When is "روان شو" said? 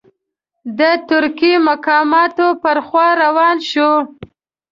3.23-3.91